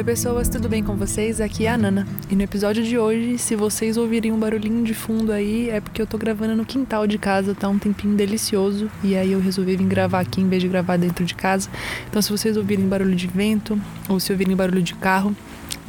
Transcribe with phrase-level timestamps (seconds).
[0.00, 1.42] Oi pessoas, tudo bem com vocês?
[1.42, 2.08] Aqui é a Nana.
[2.30, 6.00] E no episódio de hoje, se vocês ouvirem um barulhinho de fundo aí, é porque
[6.00, 8.90] eu tô gravando no quintal de casa, tá um tempinho delicioso.
[9.04, 11.68] E aí eu resolvi vir gravar aqui em vez de gravar dentro de casa.
[12.08, 13.78] Então se vocês ouvirem barulho de vento
[14.08, 15.36] ou se ouvirem barulho de carro,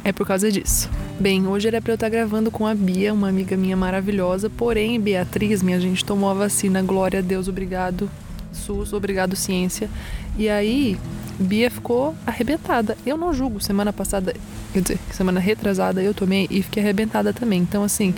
[0.04, 0.90] é por causa disso.
[1.18, 5.00] Bem, hoje era pra eu estar gravando com a Bia, uma amiga minha maravilhosa, porém,
[5.00, 8.10] Beatriz, minha gente, tomou a vacina, glória a Deus, obrigado,
[8.52, 9.88] SUS, obrigado, ciência.
[10.36, 10.98] E aí,
[11.42, 12.96] Bia ficou arrebentada.
[13.04, 13.60] Eu não julgo.
[13.60, 14.34] Semana passada,
[14.72, 17.60] quer dizer, semana retrasada eu tomei e fiquei arrebentada também.
[17.60, 18.14] Então, assim,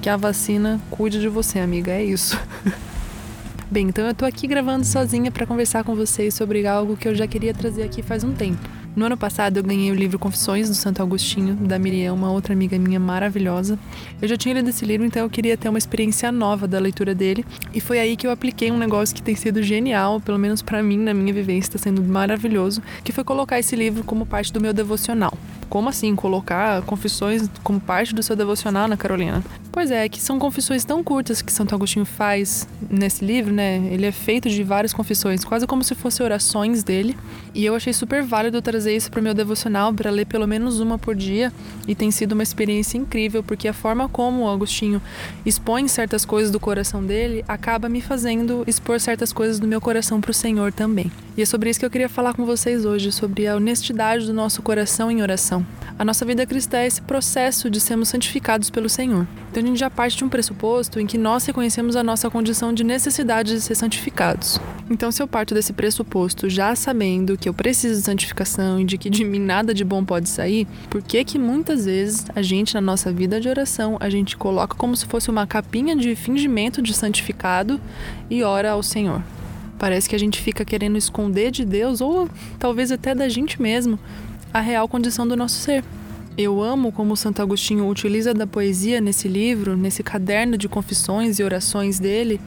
[0.00, 1.92] que a vacina cuide de você, amiga.
[1.92, 2.38] É isso.
[3.70, 7.14] Bem, então eu tô aqui gravando sozinha para conversar com vocês sobre algo que eu
[7.14, 8.77] já queria trazer aqui faz um tempo.
[8.96, 12.52] No ano passado eu ganhei o livro Confissões do Santo Agostinho, da Miriam, uma outra
[12.52, 13.78] amiga minha maravilhosa.
[14.20, 17.14] Eu já tinha lido esse livro, então eu queria ter uma experiência nova da leitura
[17.14, 20.62] dele, e foi aí que eu apliquei um negócio que tem sido genial, pelo menos
[20.62, 24.52] para mim, na minha vivência, está sendo maravilhoso, que foi colocar esse livro como parte
[24.52, 25.32] do meu devocional.
[25.68, 29.44] Como assim colocar confissões como parte do seu devocional, na Carolina?
[29.70, 33.76] Pois é, que são confissões tão curtas que Santo Agostinho faz nesse livro, né?
[33.92, 37.16] Ele é feito de várias confissões, quase como se fossem orações dele.
[37.54, 40.80] E eu achei super válido trazer isso para o meu devocional, para ler pelo menos
[40.80, 41.52] uma por dia.
[41.86, 45.02] E tem sido uma experiência incrível, porque a forma como Agostinho
[45.44, 50.20] expõe certas coisas do coração dele acaba me fazendo expor certas coisas do meu coração
[50.20, 51.12] para o Senhor também.
[51.38, 54.34] E é sobre isso que eu queria falar com vocês hoje, sobre a honestidade do
[54.34, 55.64] nosso coração em oração.
[55.96, 59.24] A nossa vida cristã é esse processo de sermos santificados pelo Senhor.
[59.48, 62.72] Então a gente já parte de um pressuposto em que nós reconhecemos a nossa condição
[62.72, 64.58] de necessidade de ser santificados.
[64.90, 68.98] Então, se eu parto desse pressuposto já sabendo que eu preciso de santificação e de
[68.98, 72.74] que de mim nada de bom pode sair, por que que muitas vezes a gente
[72.74, 76.82] na nossa vida de oração, a gente coloca como se fosse uma capinha de fingimento
[76.82, 77.80] de santificado
[78.28, 79.22] e ora ao Senhor?
[79.78, 83.98] Parece que a gente fica querendo esconder de Deus ou talvez até da gente mesmo
[84.52, 85.84] a real condição do nosso ser.
[86.36, 91.42] Eu amo como Santo Agostinho utiliza da poesia nesse livro, nesse caderno de confissões e
[91.42, 92.40] orações dele,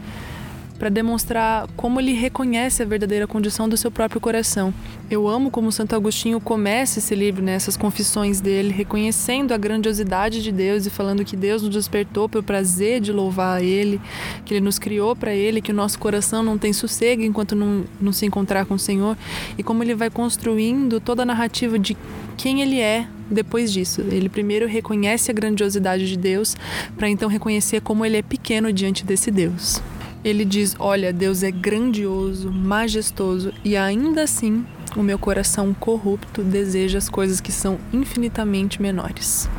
[0.82, 4.74] para demonstrar como ele reconhece a verdadeira condição do seu próprio coração.
[5.12, 10.52] Eu amo como Santo Agostinho começa esse livro, né, confissões dele, reconhecendo a grandiosidade de
[10.52, 14.02] Deus e falando que Deus nos despertou pelo prazer de louvar a Ele,
[14.44, 17.84] que Ele nos criou para Ele, que o nosso coração não tem sossego enquanto não,
[18.02, 19.16] não se encontrar com o Senhor,
[19.60, 21.96] e como ele vai construindo toda a narrativa de
[22.36, 24.02] quem Ele é depois disso.
[24.02, 26.56] Ele primeiro reconhece a grandiosidade de Deus,
[26.98, 29.80] para então reconhecer como ele é pequeno diante desse Deus.
[30.24, 34.66] Ele diz: Olha, Deus é grandioso, majestoso e ainda assim
[34.96, 39.50] o meu coração corrupto deseja as coisas que são infinitamente menores.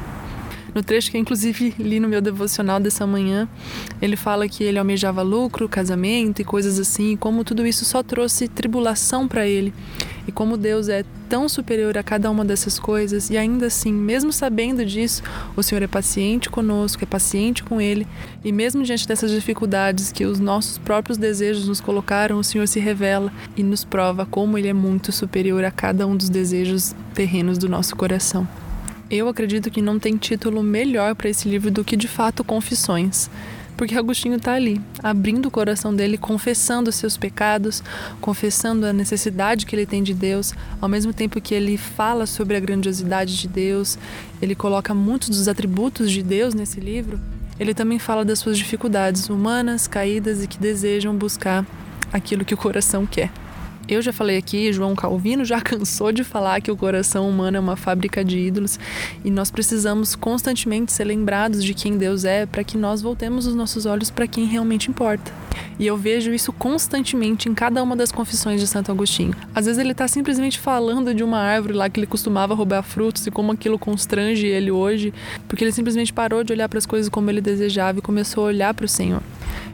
[0.75, 3.47] No trecho que inclusive li no meu devocional dessa manhã,
[4.00, 8.03] ele fala que ele almejava lucro, casamento e coisas assim, e como tudo isso só
[8.03, 9.75] trouxe tribulação para ele.
[10.27, 14.33] E como Deus é tão superior a cada uma dessas coisas, e ainda assim, mesmo
[14.33, 15.22] sabendo disso,
[15.56, 18.06] o Senhor é paciente conosco, é paciente com ele,
[18.44, 22.78] e mesmo diante dessas dificuldades que os nossos próprios desejos nos colocaram, o Senhor se
[22.78, 27.59] revela e nos prova como ele é muito superior a cada um dos desejos terrenos
[27.59, 28.47] do nosso coração.
[29.15, 33.28] Eu acredito que não tem título melhor para esse livro do que de fato Confissões.
[33.77, 37.83] Porque Agostinho está ali, abrindo o coração dele, confessando os seus pecados,
[38.22, 42.56] confessando a necessidade que ele tem de Deus, ao mesmo tempo que ele fala sobre
[42.56, 43.99] a grandiosidade de Deus,
[44.41, 47.21] ele coloca muitos dos atributos de Deus nesse livro.
[47.61, 51.67] Ele também fala das suas dificuldades humanas, caídas e que desejam buscar
[52.11, 53.31] aquilo que o coração quer.
[53.88, 57.60] Eu já falei aqui, João Calvino já cansou de falar que o coração humano é
[57.60, 58.78] uma fábrica de ídolos
[59.25, 63.54] e nós precisamos constantemente ser lembrados de quem Deus é para que nós voltemos os
[63.54, 65.32] nossos olhos para quem realmente importa.
[65.78, 69.34] E eu vejo isso constantemente em cada uma das confissões de Santo Agostinho.
[69.54, 73.26] Às vezes ele está simplesmente falando de uma árvore lá que ele costumava roubar frutos
[73.26, 75.12] e como aquilo constrange ele hoje,
[75.48, 78.47] porque ele simplesmente parou de olhar para as coisas como ele desejava e começou a
[78.48, 79.22] olhar para o Senhor.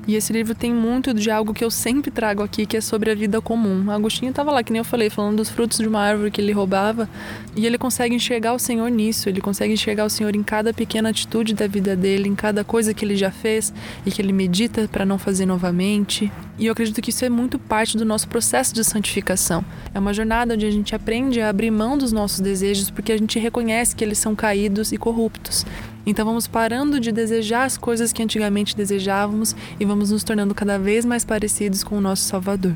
[0.07, 3.11] E esse livro tem muito de algo que eu sempre trago aqui, que é sobre
[3.11, 3.91] a vida comum.
[3.91, 6.53] Agostinho estava lá, que nem eu falei, falando dos frutos de uma árvore que ele
[6.53, 7.09] roubava,
[7.55, 11.11] e ele consegue enxergar o Senhor nisso, ele consegue enxergar o Senhor em cada pequena
[11.11, 13.73] atitude da vida dele, em cada coisa que ele já fez
[14.07, 16.31] e que ele medita para não fazer novamente.
[16.59, 19.65] E eu acredito que isso é muito parte do nosso processo de santificação.
[19.95, 23.17] É uma jornada onde a gente aprende a abrir mão dos nossos desejos porque a
[23.17, 25.65] gente reconhece que eles são caídos e corruptos.
[26.09, 30.79] Então vamos parando de desejar as coisas que antigamente desejávamos e vamos nos tornando cada
[30.79, 32.75] vez mais parecidos com o nosso Salvador.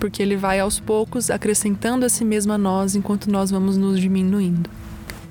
[0.00, 4.00] Porque ele vai aos poucos acrescentando a si mesmo a nós enquanto nós vamos nos
[4.00, 4.68] diminuindo.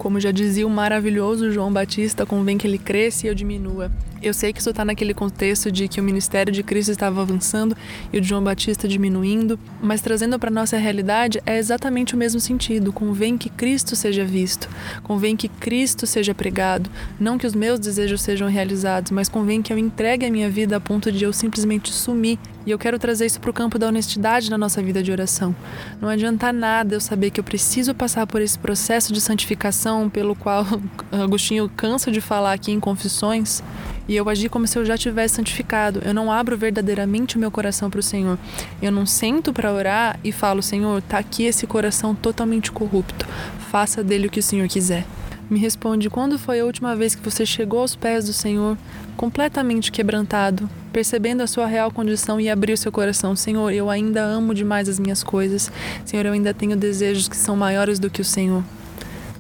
[0.01, 3.92] Como já dizia o maravilhoso João Batista, convém que ele cresça e eu diminua.
[4.19, 7.77] Eu sei que isso está naquele contexto de que o ministério de Cristo estava avançando
[8.12, 12.39] e o de João Batista diminuindo, mas trazendo para nossa realidade é exatamente o mesmo
[12.39, 12.92] sentido.
[12.92, 14.68] Convém que Cristo seja visto,
[15.03, 16.89] convém que Cristo seja pregado,
[17.19, 20.77] não que os meus desejos sejam realizados, mas convém que eu entregue a minha vida
[20.77, 22.39] a ponto de eu simplesmente sumir.
[22.65, 25.55] E eu quero trazer isso para o campo da honestidade na nossa vida de oração.
[25.99, 30.35] Não adianta nada eu saber que eu preciso passar por esse processo de santificação pelo
[30.35, 30.65] qual
[31.11, 33.63] Agostinho cansa de falar aqui em Confissões
[34.07, 36.01] e eu agi como se eu já tivesse santificado.
[36.03, 38.37] Eu não abro verdadeiramente o meu coração para o Senhor.
[38.81, 43.25] Eu não sento para orar e falo: Senhor, tá aqui esse coração totalmente corrupto.
[43.71, 45.05] Faça dele o que o Senhor quiser.
[45.49, 48.77] Me responde: quando foi a última vez que você chegou aos pés do Senhor,
[49.15, 53.35] completamente quebrantado, percebendo a sua real condição e abriu seu coração?
[53.35, 55.71] Senhor, eu ainda amo demais as minhas coisas.
[56.05, 58.63] Senhor, eu ainda tenho desejos que são maiores do que o Senhor.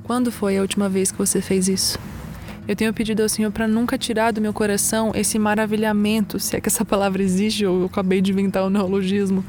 [0.03, 1.99] Quando foi a última vez que você fez isso?
[2.67, 6.61] Eu tenho pedido ao Senhor para nunca tirar do meu coração esse maravilhamento, se é
[6.61, 9.43] que essa palavra existe, ou eu acabei de inventar o neologismo,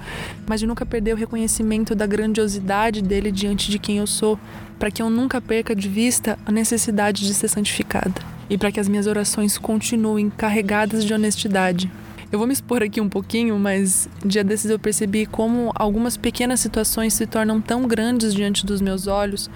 [0.46, 4.38] mas de nunca perder o reconhecimento da grandiosidade dele diante de quem eu sou,
[4.78, 8.78] para que eu nunca perca de vista a necessidade de ser santificada e para que
[8.78, 11.90] as minhas orações continuem carregadas de honestidade.
[12.30, 16.60] Eu vou me expor aqui um pouquinho, mas dia desses eu percebi como algumas pequenas
[16.60, 19.48] situações se tornam tão grandes diante dos meus olhos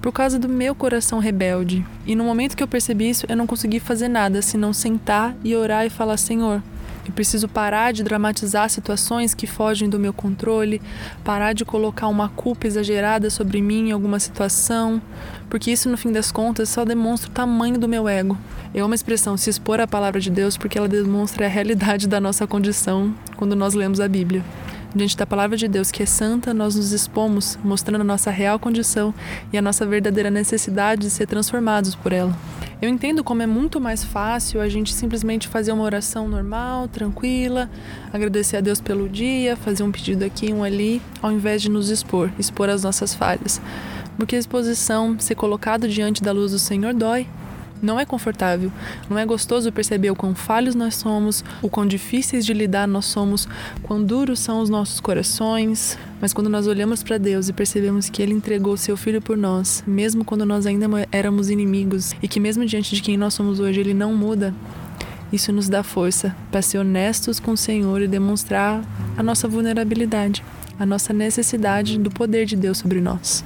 [0.00, 1.84] por causa do meu coração rebelde.
[2.06, 5.56] E no momento que eu percebi isso, eu não consegui fazer nada senão sentar e
[5.56, 6.62] orar e falar: Senhor,
[7.10, 10.80] eu preciso parar de dramatizar situações que fogem do meu controle,
[11.24, 15.00] parar de colocar uma culpa exagerada sobre mim em alguma situação,
[15.48, 18.36] porque isso, no fim das contas, só demonstra o tamanho do meu ego.
[18.74, 22.06] Eu amo a expressão se expor à palavra de Deus porque ela demonstra a realidade
[22.06, 24.44] da nossa condição quando nós lemos a Bíblia.
[24.94, 28.58] Diante da palavra de Deus, que é santa, nós nos expomos, mostrando a nossa real
[28.58, 29.14] condição
[29.52, 32.34] e a nossa verdadeira necessidade de ser transformados por ela.
[32.80, 37.70] Eu entendo como é muito mais fácil a gente simplesmente fazer uma oração normal, tranquila,
[38.12, 41.88] agradecer a Deus pelo dia, fazer um pedido aqui, um ali, ao invés de nos
[41.88, 43.62] expor, expor as nossas falhas.
[44.18, 47.26] Porque a exposição, ser colocado diante da luz do Senhor, dói.
[47.86, 48.72] Não é confortável,
[49.08, 53.04] não é gostoso perceber o quão falhos nós somos, o quão difíceis de lidar nós
[53.04, 53.46] somos,
[53.80, 55.96] quão duros são os nossos corações.
[56.20, 59.84] Mas quando nós olhamos para Deus e percebemos que Ele entregou seu Filho por nós,
[59.86, 63.78] mesmo quando nós ainda éramos inimigos, e que mesmo diante de quem nós somos hoje,
[63.78, 64.52] Ele não muda,
[65.32, 68.82] isso nos dá força para ser honestos com o Senhor e demonstrar
[69.16, 70.42] a nossa vulnerabilidade,
[70.76, 73.44] a nossa necessidade do poder de Deus sobre nós.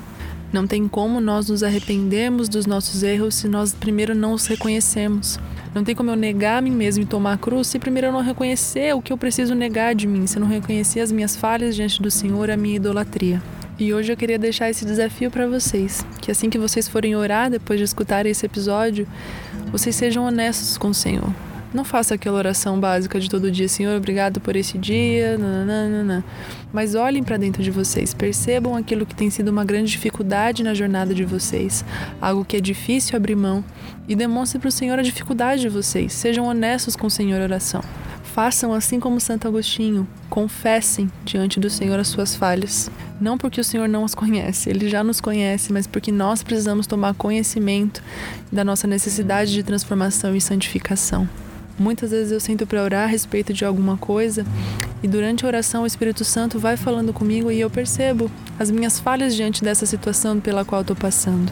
[0.52, 5.38] Não tem como nós nos arrependermos dos nossos erros se nós primeiro não os reconhecemos.
[5.72, 8.12] Não tem como eu negar a mim mesmo e tomar a cruz se primeiro eu
[8.12, 11.36] não reconhecer o que eu preciso negar de mim, se eu não reconhecer as minhas
[11.36, 13.40] falhas diante do Senhor, a minha idolatria.
[13.78, 17.48] E hoje eu queria deixar esse desafio para vocês, que assim que vocês forem orar
[17.48, 19.06] depois de escutarem esse episódio,
[19.70, 21.32] vocês sejam honestos com o Senhor.
[21.72, 26.24] Não faça aquela oração básica de todo dia, Senhor, obrigado por esse dia, nananana.
[26.72, 30.74] Mas olhem para dentro de vocês, percebam aquilo que tem sido uma grande dificuldade na
[30.74, 31.84] jornada de vocês,
[32.20, 33.64] algo que é difícil abrir mão,
[34.08, 36.12] e demonstre para o Senhor a dificuldade de vocês.
[36.12, 37.82] Sejam honestos com o Senhor oração.
[38.22, 42.90] Façam assim como Santo Agostinho, confessem diante do Senhor as suas falhas.
[43.20, 46.86] Não porque o Senhor não as conhece, ele já nos conhece, mas porque nós precisamos
[46.86, 48.02] tomar conhecimento
[48.50, 51.28] da nossa necessidade de transformação e santificação.
[51.78, 54.44] Muitas vezes eu sinto para orar a respeito de alguma coisa
[55.02, 59.00] e durante a oração o Espírito Santo vai falando comigo e eu percebo as minhas
[59.00, 61.50] falhas diante dessa situação pela qual estou passando.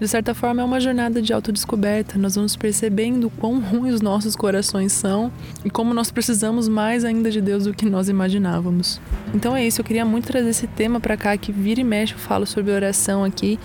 [0.00, 2.18] De certa forma, é uma jornada de autodescoberta.
[2.18, 5.30] Nós vamos percebendo quão ruins os nossos corações são
[5.64, 9.00] e como nós precisamos mais ainda de Deus do que nós imaginávamos.
[9.34, 12.14] Então é isso, eu queria muito trazer esse tema para cá, que vira e mexe
[12.14, 13.58] eu falo sobre oração aqui.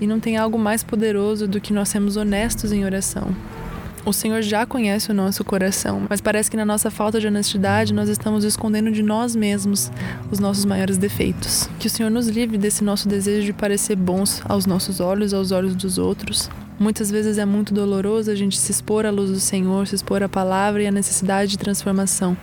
[0.00, 3.34] E não tem algo mais poderoso do que nós sermos honestos em oração.
[4.06, 7.92] O Senhor já conhece o nosso coração, mas parece que na nossa falta de honestidade
[7.92, 9.90] nós estamos escondendo de nós mesmos
[10.30, 11.68] os nossos maiores defeitos.
[11.80, 15.50] Que o Senhor nos livre desse nosso desejo de parecer bons aos nossos olhos, aos
[15.50, 16.48] olhos dos outros.
[16.78, 20.22] Muitas vezes é muito doloroso a gente se expor à luz do Senhor, se expor
[20.22, 22.36] à palavra e à necessidade de transformação.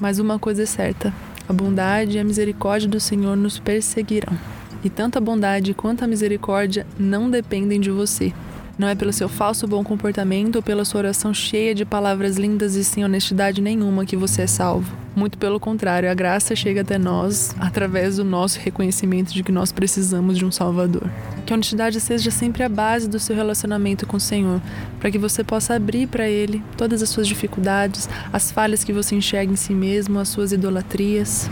[0.00, 1.14] Mas uma coisa é certa:
[1.48, 4.36] a bondade e a misericórdia do Senhor nos perseguirão.
[4.82, 8.32] E tanto a bondade quanto a misericórdia não dependem de você.
[8.76, 12.74] Não é pelo seu falso bom comportamento ou pela sua oração cheia de palavras lindas
[12.74, 14.92] e sem honestidade nenhuma que você é salvo.
[15.14, 19.70] Muito pelo contrário, a graça chega até nós através do nosso reconhecimento de que nós
[19.70, 21.08] precisamos de um Salvador.
[21.46, 24.60] Que a honestidade seja sempre a base do seu relacionamento com o Senhor,
[24.98, 29.14] para que você possa abrir para Ele todas as suas dificuldades, as falhas que você
[29.14, 31.48] enxerga em si mesmo, as suas idolatrias.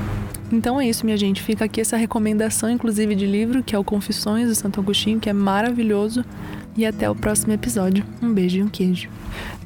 [0.50, 1.40] Então é isso, minha gente.
[1.40, 5.30] Fica aqui essa recomendação, inclusive, de livro, que é o Confissões do Santo Agostinho, que
[5.30, 6.24] é maravilhoso.
[6.76, 8.04] E até o próximo episódio.
[8.22, 9.08] Um beijo e um queijo.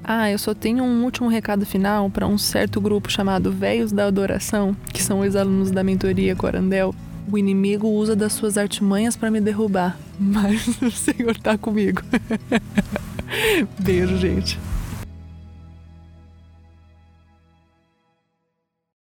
[0.03, 4.07] Ah, eu só tenho um último recado final para um certo grupo chamado Véios da
[4.07, 6.95] Adoração, que são os alunos da mentoria Corandel.
[7.31, 12.03] O inimigo usa das suas artimanhas para me derrubar, mas o Senhor tá comigo.
[13.79, 14.59] Beijo, gente.